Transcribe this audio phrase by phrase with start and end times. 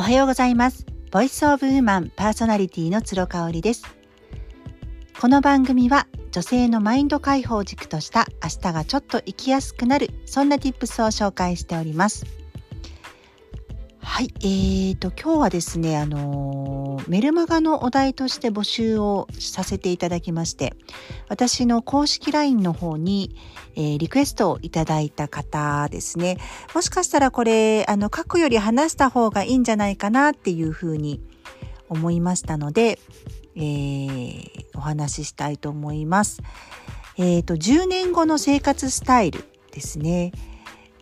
[0.00, 0.86] おはようございます。
[1.10, 3.82] ボイスオブウーマンパーソナリティの鶴香織です。
[5.20, 12.26] この番組は女性のマインド解放軸とした明日がちょっと生きやすくなるそんな tips を紹介しております。
[14.10, 20.74] はい、えーと今日はですね、あのメルマガのお題として募集をさせていただきまして、
[21.28, 23.36] 私の公式 LINE の方に、
[23.76, 26.38] えー、リクエストをいただいた方ですね。
[26.74, 31.20] もしかしたらこれ、あの書くより話した方がいいんじゃないかなっていうふうに
[31.88, 32.98] 思いましたので、
[33.54, 36.40] えー、お話ししたいと思います。
[37.18, 40.32] えーと、10年後の生活スタイルですね。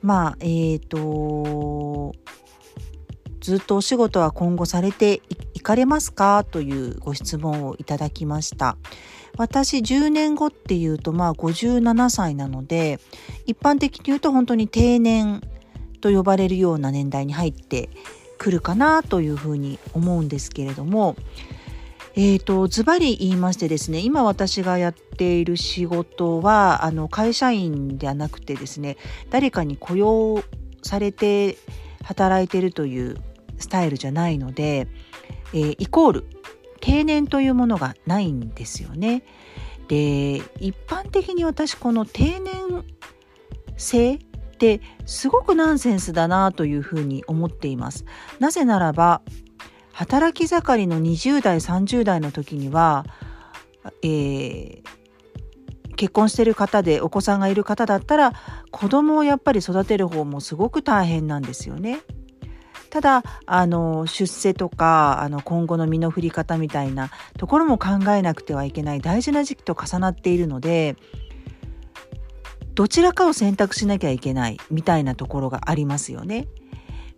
[0.02, 2.14] まあ、えーと、
[3.46, 5.22] ずっとお仕事は今後されて
[5.54, 6.42] いかれますか？
[6.42, 8.76] というご質問をいただきました。
[9.36, 12.98] 私10年後っていうとまあ57歳なので
[13.44, 15.42] 一般的に言うと本当に定年
[16.00, 17.88] と呼ばれるような年代に入って
[18.36, 21.14] くるかなというふうに思うんですけれども
[22.18, 28.96] えーと、ズバリ言いましてですね今私がやっている仕事はあの会社員ではなくてですね
[29.28, 30.42] 誰かに雇用
[30.82, 31.58] されて
[32.02, 33.18] 働いているという
[33.58, 34.88] スタイルじゃないので、
[35.52, 36.26] えー、イコール
[36.80, 39.22] 定年というものがないんですよね。
[39.88, 42.84] で一般的に私この定年
[43.76, 44.18] 制っ
[44.58, 48.04] てすごくナンセンスだなというふうに思っています。
[48.40, 49.22] なぜならば
[49.92, 53.06] 働き盛りの20代30代の時には、
[54.02, 54.82] えー、
[55.96, 58.32] 結婚してる方でお子さんがいる方だったら
[58.70, 62.00] 子供をやっぱり育てる方もすごく大変なんですよね。
[62.90, 70.96] ただあの出世とかあの今後の身の振り方みたいなところも考えなくてはいけない大事な時期と重なっているので
[72.74, 76.46] どちらかを選択しなきゃいけないみたいなところがありますよね。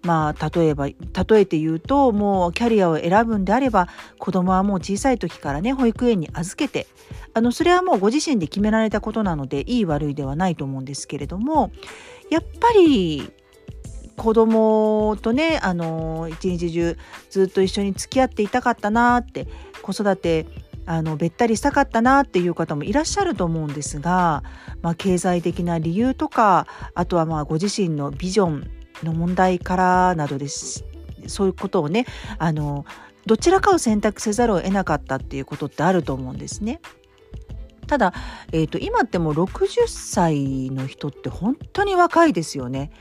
[0.02, 0.94] まあ例えば例
[1.33, 6.86] えて言うともうキャリアを選ぶんであれば子供はもう小さい時からね保育園に預けて
[7.34, 11.73] あのそれはもうご自身で決められたことなのでいい悪いではないと思うんですけれども
[12.30, 13.33] やっぱり
[14.18, 16.98] 子供とねあの一日中
[17.30, 19.46] ずっと一緒に付き合っていたかったなって
[19.80, 20.46] 子育て
[20.84, 24.42] あのべったりしたかったなっていう方もいらっしゃると思うんですが、
[24.83, 28.70] まあ、経済的な理由とかあとはまあご自身のビジョン
[29.05, 30.84] の問題からなどです
[31.27, 32.07] そういうことをね
[32.39, 32.84] あの
[33.27, 36.80] どちらかを選択せざるを得なかったっていうことってあると思うんですね。
[37.89, 38.13] ただ、
[38.53, 42.93] えーと、今ってもう60歳の人って本当に若いですよね。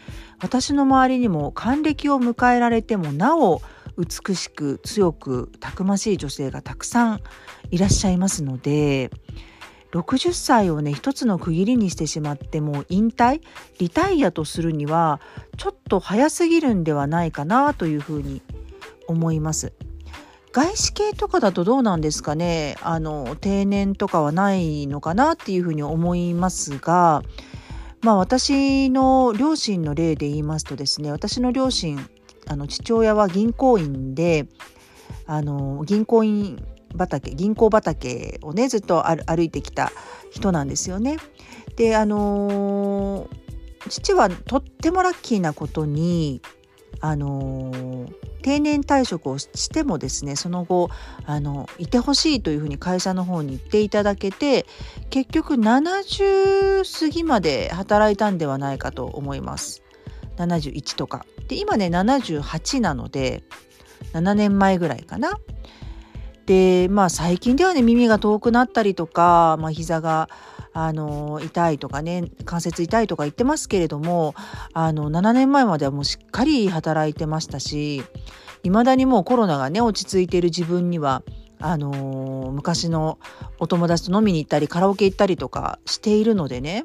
[0.41, 3.61] 私の周りにも還暦を迎えられてもなお
[3.97, 7.21] 美しく強くたくましい女性がたくさん
[7.71, 9.09] いらっしゃいますので
[9.91, 13.41] 60歳をね一つの区切りにしてしまってもう引退
[13.79, 15.19] リタイアとするには
[15.57, 18.43] ちょっと早すぎるんではないかなというふうに
[19.07, 19.73] 思います。
[20.57, 22.77] 外資系とかだとどうなんですかね？
[22.81, 27.21] あの定年とかはないのかなっていうふうに思いますが
[28.01, 32.09] まあ私の両親の例で言いますとですね私の両親
[32.47, 34.47] あの父親は銀行員で
[35.27, 36.65] あの銀行員
[36.97, 39.91] 畑銀行畑をねずっと歩いてきた
[40.31, 41.17] 人なんですよね。
[41.75, 43.29] であの
[43.89, 46.41] 父はとってもラッキーなことに
[46.99, 48.07] あの
[48.41, 50.89] 定年退職をしてもですねその後
[51.25, 54.65] あのいてほしいというふうに会社の方に言っていただけて
[55.09, 59.83] 結局70過ぎまで働いたんではないかと思います。
[60.37, 61.25] 71とか。
[61.47, 63.43] で今ね78なので
[64.13, 65.39] 7年前ぐらいかな。
[66.45, 70.29] でまあ最近ではね耳が遠くなったりとか、まあ、膝が
[70.79, 74.35] あの痛いとかね関節痛いとか言ってますけれども
[74.73, 78.03] あの7年前まではもうしっかり働いてましたし
[78.61, 81.23] 未だにもうコロナがね落ち着いている自分には
[81.59, 83.17] あの昔の
[83.57, 86.83] お友達と飲みに行ったりカラオケ行ったりとかしているのでね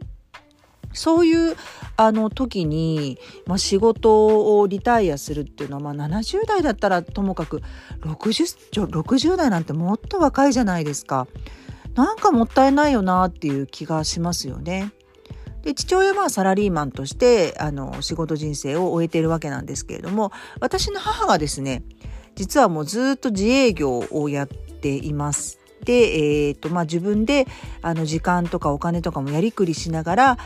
[0.94, 1.56] そういう
[1.98, 7.62] あの時に、まあ、仕事をリタイアするっていうのは、まあ、70代だったらともかく
[8.00, 11.26] 60, 60代なんてもっと若いじゃないですか。
[11.94, 14.92] なんかもったいないよなっていう気がしますよね。
[15.62, 21.84] で父親はサラリーマンとしてあの仕事人生を終えているわけなんですけれども私の母がですね
[22.34, 25.60] 実はもうずっと自営業をやっています。
[25.84, 27.46] で、えーとまあ、自分で
[27.80, 30.38] あの時間とかお金とかもやりくりしながら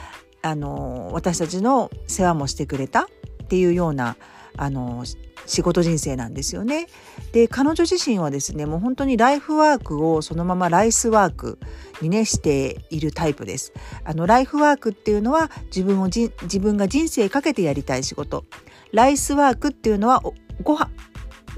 [0.42, 3.06] あの私たちの世話もしてくれたっ
[3.48, 4.16] ていうような
[4.56, 5.04] あの
[5.46, 6.86] 仕事人生なんですよね。
[7.32, 11.58] で彼女自身はですねもう本当にライフワークをそのままライスワーク
[12.02, 13.72] にねしているタイプです。
[14.04, 18.44] あのライフワークっていうのは自分をじ自分が人生かけてやりたい仕事。
[18.92, 20.22] ライスワークっていうのは
[20.62, 20.90] ご飯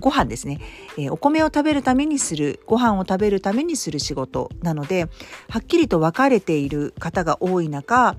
[0.00, 0.60] ご飯ですね、
[0.96, 5.08] えー、お米を食べるためにするご飯を食べるためにする仕事なので
[5.48, 8.16] はっきりと分かれている方が多い中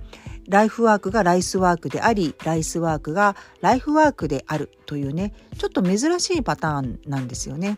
[0.49, 7.77] ライフワークがライスワークでありライスワークがライフワークであるというねちょっと珍しいパターンなんですよね。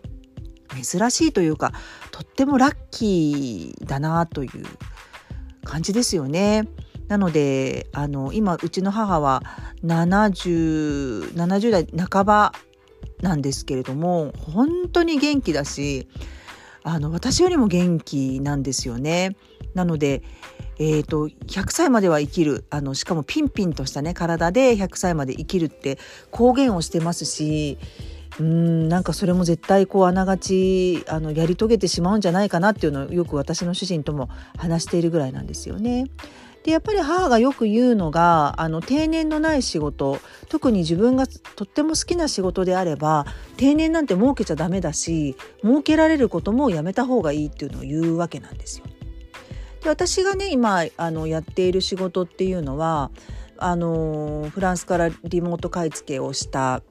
[0.72, 1.74] 珍しいというか
[2.12, 4.50] とってもラッキーだなという
[5.66, 6.64] 感じですよね。
[7.10, 9.44] なのであの今うちの母は
[9.84, 12.54] 70, 70代半ば
[13.22, 16.08] なんですけれども本当に元気だし
[16.84, 19.36] あの私よりも元気なんですよね。
[19.74, 20.24] なので
[20.84, 26.00] えーと、100歳までは生きるあのしかもピンピンとしたね体で100歳まで生きるって
[26.32, 27.78] 公言をしてますし
[28.40, 36.06] うんなんかそれも絶対こうあながちあのやり遂げてしまうんじゃないかなっていうのをよく私の主人とも話しているぐらいなんですよね。
[36.64, 40.20] でやっぱり母がよく言うのがあの定年のない仕事
[40.50, 43.26] 特に自分がとっても好きな仕事であれば
[43.58, 48.86] 定年なんて設けちゃダメだし設けられることもやめた方がいいっていうのを言うわけなんですよ。
[49.84, 53.12] で私がね今あのやっている仕事っていうのは
[53.58, 56.82] あのフランスからリモート買い付けをした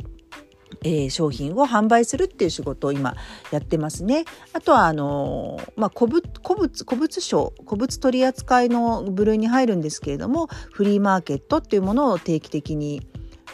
[0.82, 3.16] えー、商品を販売するっていう仕事を今
[3.50, 4.24] やってますね。
[4.52, 13.06] あとはあの、まあ、古物古物古物商古物取扱いの部類に入るんですけれどもフリーマーケットっていうものを定期的に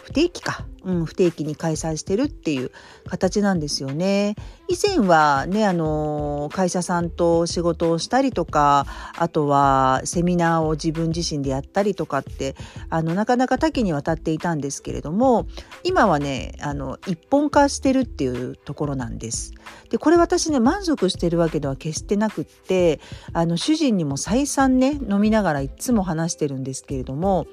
[0.06, 2.70] 不定期か、うん、不定期に開催してるっていう
[3.08, 4.36] 形なんですよね。
[4.68, 8.86] 以前はね、あの、会社さんと仕事をしたりとか、
[9.18, 12.54] あとはセミナーを自分自身でやったりとかって、
[12.88, 15.48] あの、なかなか多岐にわたっていたんですけれども、
[15.82, 19.54] 今はね、あの、一本化してるっていうところなんです。
[19.90, 23.00] で、これ私ね、満足してるわけでは決してなくって、
[23.32, 27.48] あの、主人にも再三ね、飲みながらいつも話してるんですけれども、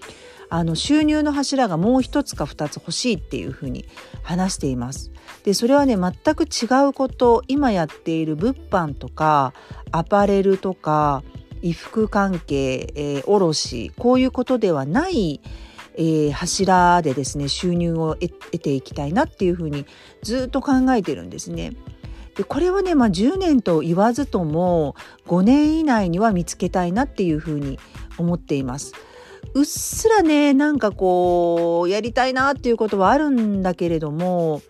[0.54, 3.88] あの収入の柱がもう一つか二つ欲しいっていうふうに
[4.22, 5.12] 話しています。
[5.44, 9.54] でそれはね全く違うこと今やっている物販とか
[9.92, 11.24] アパレルとか
[11.62, 15.42] 衣服関係、えー、卸こういうことではない、
[15.96, 19.88] えー、柱でですね収入を得ていきたいなっていうふうに
[20.22, 21.74] ずっと考えてるんですね。
[22.36, 24.96] でこれはね、まあ、10年と言わずとも
[25.26, 27.80] 5年以内には見つけたいなっていうふうに
[28.20, 28.94] 思っています。
[29.54, 34.62] うっすらねなんかこうやりたいなっていうことはあるんだけれども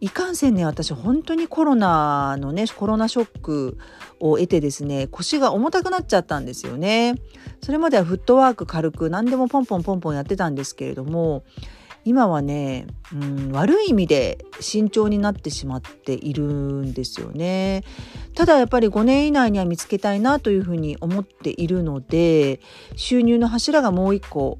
[0.00, 3.78] いかんせんね私本当にコロナのねコロナショック
[4.20, 7.14] を得てですね腰が重たくなっちゃったんですよね。
[7.62, 11.42] それまではフットワーク軽く何でもポンポンポンポンやってたんですけれども
[12.04, 17.84] 今はね、うん、悪い意味で慎重になってしまっているんですよね。
[18.34, 22.60] ただやっぱり5年以内には見つけたいなというふうに思っているので
[22.96, 24.56] 収入の柱がもう一個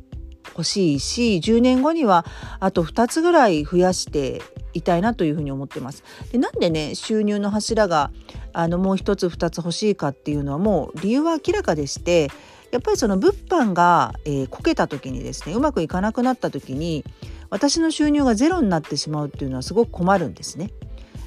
[0.48, 2.24] 欲しいし10年後には
[2.58, 4.42] あと2つぐらい増やして
[4.74, 6.02] いたいなというふうに思ってます。
[6.32, 8.10] でなんでね収入の柱が
[8.52, 12.28] あのもう一つ二つ欲しいかっていうのはもう理由は明らかでして
[12.70, 17.04] やっぱりその物販が、えー、こけた時にですねうまくいかなくなった時に
[17.50, 20.70] 私の収入がゼロになってしまうっていうのはすごく困るんですね。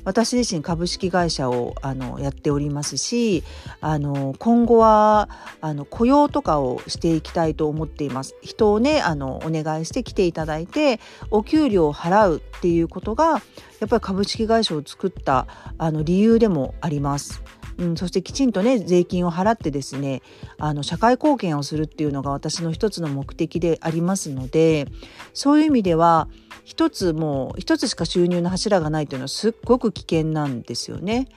[0.03, 3.43] 私自身株式会社をあのやっておりますし
[3.81, 5.29] あの今後は
[5.61, 10.99] あの雇用とかをしていきたいと思っています人をねあのお願いして来ていただいて
[11.29, 13.41] お給料を払うっていうことが
[13.79, 15.45] やっぱり株式会社を作った
[15.77, 17.43] あの理由でもあります。
[17.81, 20.21] うん、そしてきちんとね税金を払ってですね
[20.59, 24.85] あの社会貢献をするっていうのが私の一つの目的でありますので
[25.33, 26.29] そういう意味では
[26.63, 31.27] 一つもう一つしか収入の柱がないというのはすっごく危険なんですよね。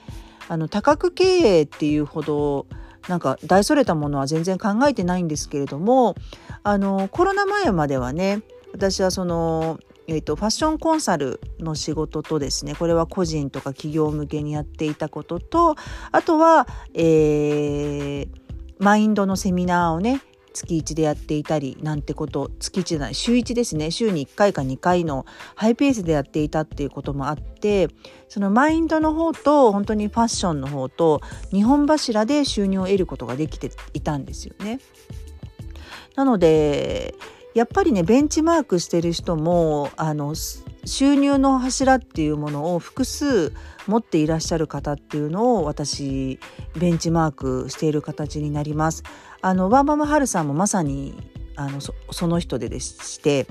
[0.47, 2.67] あの多角経営っていうほど
[3.09, 6.15] なんか大それたものは全然考えてないんですけれども
[6.61, 15.75] あのコロナ前まではね私はそのえーと、ファッションコンサルの仕事とですねこれは個人とか企業向けにやっていたことと
[16.11, 18.27] あとは、えー、
[18.79, 20.21] マインドのセミナーをね
[20.55, 27.89] 月1でやっていたりなんてこと月1じゃない週1ですね週に1回か2回のハイペースでやっていたっていうこともあって
[28.29, 31.21] そのマインドの方と本当にファッションの方と
[31.51, 34.79] 2本柱で収入を得ることができていたんですよね。
[36.15, 37.13] なので
[37.55, 40.35] やっぱりねベンチマークしてる人もあの
[40.83, 43.53] 収入の柱っていうものを複数
[43.87, 46.37] 持っていらっしゃる方っていうのを私
[46.77, 49.03] ベンチマークしている形になります。
[49.41, 51.15] あのワーママハルさんもまさに
[51.55, 53.47] あのその人ででして、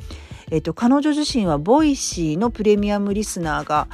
[0.51, 3.89] えっと、彼女自身は Voicy のプレミアムリスナーが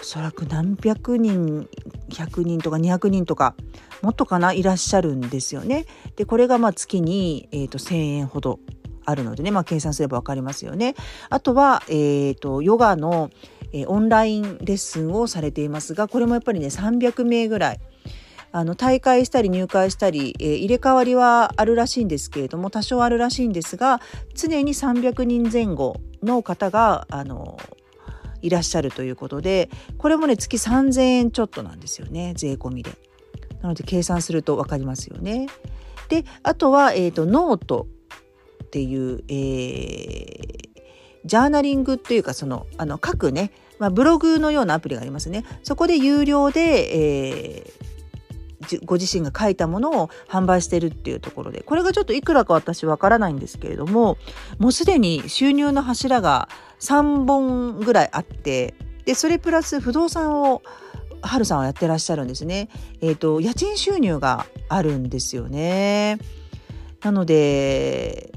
[0.00, 1.68] おそらく何百人
[2.10, 3.56] 100人とか200人とか
[4.02, 5.86] もっとかないらっしゃるんですよね。
[6.14, 8.60] でこれがまあ月に、えー、と1,000円ほど
[9.06, 10.94] あるのでね、まあ、計算すれば分かりますよね。
[11.30, 13.30] あとは、えーと、ヨガの、
[13.72, 17.80] えー、オンラインレッスンをされていますがこれもやっぱりね300名ぐらい
[18.52, 24.00] あの大会したり入会したり、えー、入れ替わりはあるらしいんですけれども多少あるらしいんですが
[24.34, 27.58] 常に300人前後の方があの
[28.42, 32.92] いらっしゃるということでこれもね月3,000円ちょっとなんですよね税込みで。
[33.62, 35.48] なので計算すると分かりますよね。
[36.08, 37.88] であとは、えーと、ノート
[38.76, 40.68] っていう、えー、
[41.24, 45.46] ジャーナリングっていうかそのあの書くね、まあ、ブログのようなアプリがありますね。
[45.62, 54.18] そこで有料で、えー、ご自身が書いたものを販売してるっていうところでこれがちょっといくらか私わからないんですけれども
[54.58, 58.74] もうすでに収入の柱が3本ぐらいあって
[59.06, 60.62] でそれプラス不動産を
[61.22, 62.68] 春さんはやってらっしゃるんですね。
[63.00, 66.18] えっ、ー、と家賃収入があるんですよね。
[67.02, 68.32] なので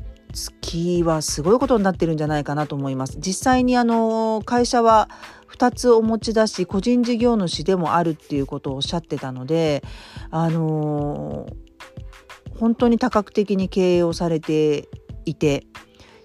[0.69, 3.17] 木はすごいことになってるんじゃないかなと思います。
[3.17, 5.09] 実際にあの会社は
[5.51, 9.83] 2つお持ち出し個人事業主でもあるっていうことをおっしゃってたので
[10.29, 11.47] あの
[12.59, 14.87] 本当に多角的に経営をされて
[15.25, 15.65] いて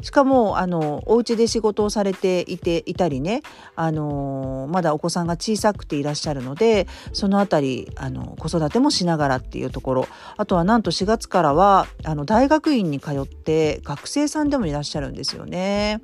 [0.04, 3.40] しかもあのお家で仕事をされていていたりね
[3.74, 10.06] あのまだお子さんが小さくていらっしゃるのでそのあたりあの子育てもしながらっていうところ
[10.36, 16.02] あとはなんと4月からはあの大学院に通って学生さんでもいらっしゃるんですよね。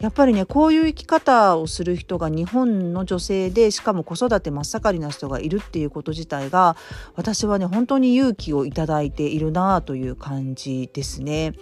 [0.00, 6.76] やっぱりねこういう生き方をする人が日本の女性でしかも子育て真っ盛りな人がいるっていうこと自体が
[7.16, 11.54] 私はね本当に勇気をいただいているなという感じですね。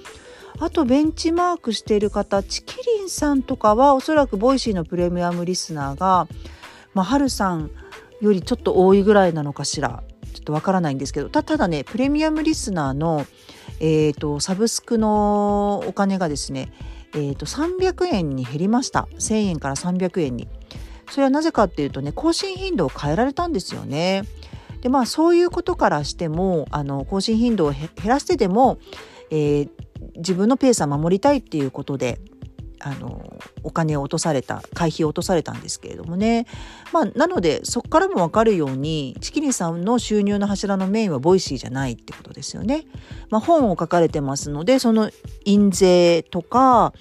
[0.58, 6.28] あとベンチマークしている方ちきりんさんとかはおそらく Voicy のプレミアムリスナーが、
[6.94, 7.70] まあ、ハルさん
[8.20, 13.26] よりちょっと多いぐらいなのかしらちょっとわからないんですけどただねプレミアムリスナーの、
[13.80, 16.72] えーと、サブスクのお金がですね、
[17.14, 20.48] えーと、と300円に減りました1000円から300円に。
[21.10, 24.24] それはなぜかっていうとね更新頻度を変えられたんですよね。
[24.80, 28.78] でまあそういうことからしてもあの更新頻度を減らしてでも、
[29.30, 29.70] えー、
[30.16, 32.18] 自分のペースは守りたいっていうことで
[32.80, 36.46] あのお金を落とされた会費を落とされたんですけれどもね、
[36.92, 42.84] まあ、なのでそこからも分かるようにちきりんさんの収入の柱のメインは Voicy じゃないってことですよね。
[43.30, 45.10] まあ、本を書かれてますのでその
[45.44, 46.92] 印税とか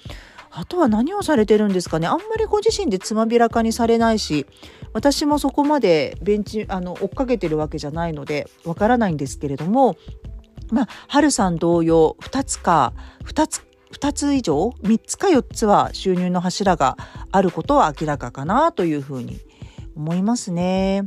[0.50, 4.46] あとは何をされてるんですかねあんまりご自身でつまびらかにされないし
[4.94, 9.96] 私もそこまでベンチあの追っかけてるわけじゃないのでわからないんですけれども
[10.70, 12.92] まあ、はるさん同様2つか
[13.24, 16.96] 2つ2つ以上3つか4つは収入の柱が
[17.32, 19.40] あることは明らかかなというふうに
[19.96, 21.06] 思いますね。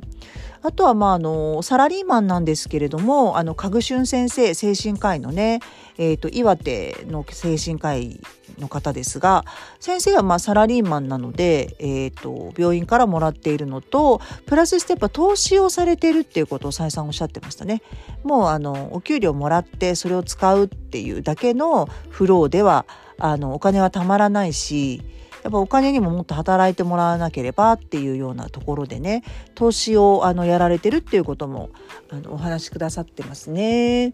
[0.61, 5.61] あとはまああのサラリーマンなんですけれどもあの家具俊先生精神科医のね、
[5.97, 8.19] えーと、岩手の精神科医
[8.57, 9.45] の方ですが
[9.79, 17.81] 先生はまあサラリーマンなので、えーと、病院からもらっているのとプラスしてやっぱ投資をされているっていうことを再三おっしゃってましたね。
[18.23, 22.85] もうあのお給料もらってそれを使うっていうだけのフローでは
[23.17, 25.01] あのお金はたまらないし
[25.43, 29.23] やっぱお金にももっと働いてもらわなければっていうようなところでね
[29.55, 31.69] 投資をあのやられてるっていうことも
[32.09, 34.13] あのお話しくださってますね。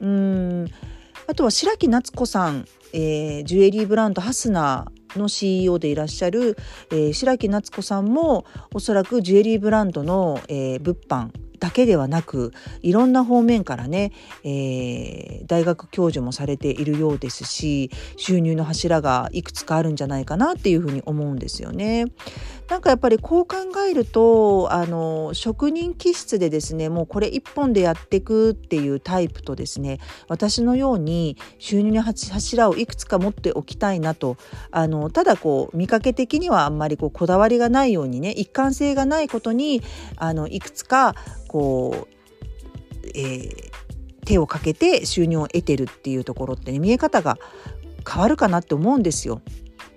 [0.00, 0.66] うん
[1.26, 6.56] あとは白木夏子さん、えー、ジュエリーブランドハスナーの CEO でいらっしゃる、
[6.90, 12.52] えー、白木夏子さんもおそらくジュエリーブランドの、えー、物販だけではなく
[12.82, 14.12] いろんな方面からね、
[14.42, 22.06] えー、大学教授もされているようですし収入の柱がいくつかあるんじゃないかなっていうふうに思うんですよね。
[22.70, 23.56] なんかやっぱりこう考
[23.90, 29.98] えるとあの職人気質でですねもうこれ一本でやっていくっていうタイプとですね
[30.28, 34.36] 私のように収入の柱をいくつか持っておきたいなと
[34.70, 39.82] あのただこう見かけ的にはあんまりこうこだわりがないようにね一貫性がないことに
[40.16, 41.16] あのいくつか
[41.50, 43.70] こう、えー、
[44.24, 47.38] 手をかけて収入を得てるっていうところってね見え方が
[48.08, 49.42] 変わるかなって思うんですよ。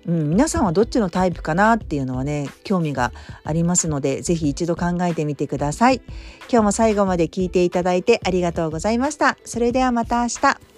[0.06, 3.12] うん、皆さんはどっちのタイプかなっていうのはね興味が
[3.44, 6.02] ありますので是非一度考えてみてください。
[6.50, 9.38] 今日も最後まで聞いていただいてありがとうございました。
[9.44, 10.73] それではまた明日。